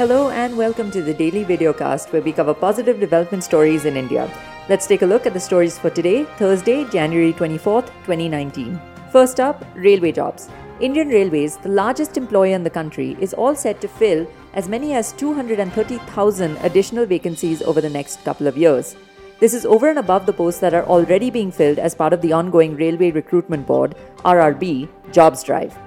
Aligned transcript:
Hello 0.00 0.30
and 0.30 0.56
welcome 0.56 0.90
to 0.90 1.02
the 1.02 1.12
daily 1.12 1.44
videocast 1.44 2.10
where 2.10 2.22
we 2.22 2.32
cover 2.32 2.54
positive 2.54 2.98
development 2.98 3.44
stories 3.44 3.84
in 3.84 3.98
India. 3.98 4.22
Let's 4.66 4.86
take 4.86 5.02
a 5.02 5.06
look 5.06 5.26
at 5.26 5.34
the 5.34 5.40
stories 5.40 5.78
for 5.78 5.90
today, 5.90 6.24
Thursday, 6.38 6.86
January 6.86 7.34
24th, 7.34 7.88
2019. 8.06 8.80
First 9.12 9.40
up, 9.40 9.62
railway 9.74 10.12
jobs. 10.12 10.48
Indian 10.80 11.08
Railways, 11.08 11.58
the 11.58 11.68
largest 11.68 12.16
employer 12.16 12.54
in 12.54 12.64
the 12.64 12.70
country, 12.70 13.14
is 13.20 13.34
all 13.34 13.54
set 13.54 13.82
to 13.82 13.88
fill 13.88 14.26
as 14.54 14.70
many 14.70 14.94
as 14.94 15.12
230,000 15.12 16.56
additional 16.62 17.04
vacancies 17.04 17.60
over 17.60 17.82
the 17.82 17.90
next 17.90 18.24
couple 18.24 18.46
of 18.46 18.56
years. 18.56 18.96
This 19.38 19.52
is 19.52 19.66
over 19.66 19.90
and 19.90 19.98
above 19.98 20.24
the 20.24 20.32
posts 20.32 20.62
that 20.62 20.72
are 20.72 20.86
already 20.86 21.28
being 21.28 21.52
filled 21.52 21.78
as 21.78 21.94
part 21.94 22.14
of 22.14 22.22
the 22.22 22.32
ongoing 22.32 22.74
Railway 22.74 23.10
Recruitment 23.10 23.66
Board, 23.66 23.94
RRB, 24.24 24.88
jobs 25.12 25.42
drive. 25.42 25.78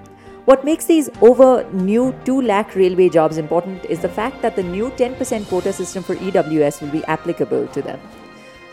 What 0.46 0.66
makes 0.66 0.84
these 0.84 1.10
over 1.21 1.64
new 1.71 2.14
2 2.26 2.41
lakh 2.41 2.76
railway 2.76 3.07
jobs 3.07 3.38
important 3.38 3.86
is 3.86 4.02
the 4.02 4.09
fact 4.09 4.41
that 4.41 4.58
the 4.58 4.64
new 4.64 4.89
10% 4.89 5.48
quota 5.48 5.71
system 5.71 6.04
for 6.04 6.17
EWS 6.17 6.81
will 6.81 6.90
be 6.90 7.02
applicable 7.05 7.67
to 7.67 7.81
them. 7.81 7.98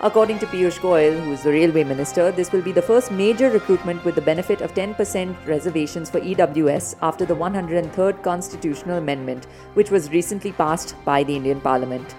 According 0.00 0.40
to 0.40 0.46
Piyush 0.46 0.80
Goyal, 0.80 1.22
who 1.22 1.32
is 1.32 1.44
the 1.44 1.52
railway 1.52 1.84
minister, 1.84 2.32
this 2.32 2.50
will 2.50 2.62
be 2.62 2.72
the 2.72 2.82
first 2.82 3.12
major 3.12 3.50
recruitment 3.50 4.04
with 4.04 4.16
the 4.16 4.20
benefit 4.20 4.62
of 4.62 4.74
10% 4.74 5.46
reservations 5.46 6.10
for 6.10 6.20
EWS 6.20 6.96
after 7.02 7.24
the 7.24 7.36
103rd 7.36 8.20
constitutional 8.24 8.98
amendment, 8.98 9.44
which 9.74 9.92
was 9.92 10.10
recently 10.10 10.50
passed 10.50 10.96
by 11.04 11.22
the 11.22 11.36
Indian 11.36 11.60
Parliament. 11.60 12.16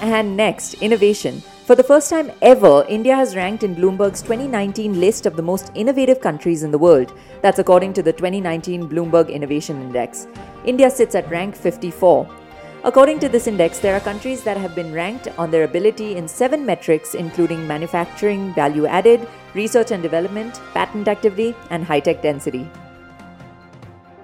And 0.00 0.38
next, 0.38 0.74
innovation. 0.74 1.42
For 1.64 1.76
the 1.76 1.84
first 1.84 2.10
time 2.10 2.32
ever, 2.42 2.84
India 2.88 3.14
has 3.14 3.36
ranked 3.36 3.62
in 3.62 3.76
Bloomberg's 3.76 4.20
2019 4.20 4.98
list 4.98 5.26
of 5.26 5.36
the 5.36 5.42
most 5.42 5.70
innovative 5.76 6.20
countries 6.20 6.64
in 6.64 6.72
the 6.72 6.78
world. 6.78 7.16
That's 7.40 7.60
according 7.60 7.92
to 7.92 8.02
the 8.02 8.12
2019 8.12 8.88
Bloomberg 8.88 9.30
Innovation 9.30 9.80
Index. 9.80 10.26
India 10.64 10.90
sits 10.90 11.14
at 11.14 11.30
rank 11.30 11.54
54. 11.54 12.28
According 12.82 13.20
to 13.20 13.28
this 13.28 13.46
index, 13.46 13.78
there 13.78 13.94
are 13.94 14.00
countries 14.00 14.42
that 14.42 14.56
have 14.56 14.74
been 14.74 14.92
ranked 14.92 15.28
on 15.38 15.52
their 15.52 15.62
ability 15.62 16.16
in 16.16 16.26
seven 16.26 16.66
metrics, 16.66 17.14
including 17.14 17.64
manufacturing, 17.64 18.52
value 18.54 18.86
added, 18.86 19.28
research 19.54 19.92
and 19.92 20.02
development, 20.02 20.60
patent 20.74 21.06
activity, 21.06 21.54
and 21.70 21.84
high 21.84 22.00
tech 22.00 22.22
density. 22.22 22.68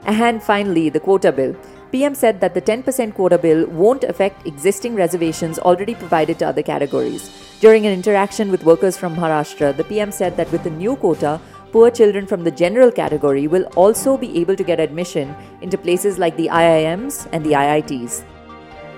And 0.09 0.43
finally, 0.43 0.89
the 0.89 1.01
quota 1.01 1.31
bill. 1.31 1.55
PM 1.93 2.15
said 2.15 2.41
that 2.41 2.55
the 2.55 2.63
10% 2.63 3.15
quota 3.15 3.39
bill 3.39 3.67
won't 3.67 4.05
affect 4.05 4.47
existing 4.47 4.95
reservations 4.95 5.59
already 5.59 5.95
provided 5.95 6.39
to 6.39 6.49
other 6.49 6.63
categories. 6.63 7.31
During 7.61 7.87
an 7.87 7.93
interaction 7.93 8.51
with 8.51 8.65
workers 8.65 8.97
from 8.97 9.15
Maharashtra, 9.15 9.77
the 9.77 9.85
PM 9.85 10.11
said 10.11 10.37
that 10.37 10.51
with 10.51 10.65
the 10.65 10.71
new 10.71 10.97
quota, 10.97 11.41
poor 11.73 11.91
children 11.91 12.27
from 12.27 12.43
the 12.43 12.51
general 12.51 12.91
category 12.91 13.47
will 13.47 13.65
also 13.77 14.17
be 14.17 14.39
able 14.41 14.57
to 14.57 14.65
get 14.65 14.81
admission 14.81 15.37
into 15.61 15.77
places 15.77 16.19
like 16.19 16.37
the 16.39 16.49
IIMs 16.49 17.29
and 17.33 17.45
the 17.45 17.53
IITs. 17.53 18.25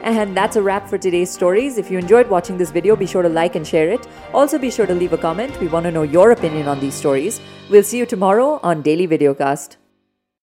And 0.03 0.37
that's 0.37 0.55
a 0.55 0.63
wrap 0.63 0.89
for 0.89 0.97
today's 0.97 1.31
stories. 1.31 1.77
If 1.77 1.91
you 1.91 1.99
enjoyed 1.99 2.31
watching 2.31 2.57
this 2.57 2.71
video, 2.71 2.95
be 2.95 3.07
sure 3.07 3.23
to 3.23 3.29
like 3.29 3.57
and 3.57 3.67
share 3.67 3.91
it. 3.91 4.07
Also, 4.33 4.59
be 4.59 4.71
sure 4.71 4.87
to 4.87 4.95
leave 4.95 5.13
a 5.13 5.19
comment. 5.19 5.59
We 5.61 5.67
want 5.67 5.85
to 5.85 5.91
know 5.91 6.05
your 6.05 6.31
opinion 6.31 6.69
on 6.69 6.79
these 6.79 6.95
stories. 6.95 7.41
We'll 7.69 7.83
see 7.83 7.99
you 7.99 8.07
tomorrow 8.07 8.61
on 8.63 8.83
Daily 8.83 9.09
Videocast. 9.09 9.80